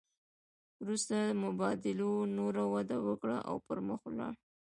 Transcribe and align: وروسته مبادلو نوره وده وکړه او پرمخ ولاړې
وروسته 0.81 1.15
مبادلو 1.45 2.11
نوره 2.37 2.63
وده 2.73 2.97
وکړه 3.07 3.37
او 3.49 3.55
پرمخ 3.67 3.99
ولاړې 4.05 4.39